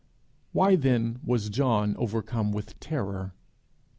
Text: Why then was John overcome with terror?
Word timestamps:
Why 0.51 0.75
then 0.77 1.19
was 1.23 1.49
John 1.51 1.95
overcome 1.97 2.51
with 2.51 2.79
terror? 2.79 3.35